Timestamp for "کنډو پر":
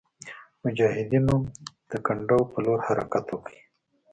2.05-2.59